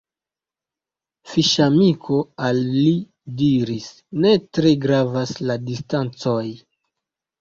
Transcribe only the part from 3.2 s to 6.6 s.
diris "Ne tre gravas la distancoj.